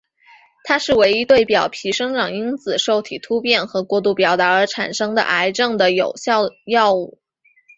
[0.63, 7.19] 它是唯一对表皮生长因子受体突变跟过度表达而产生的癌症的有效药物。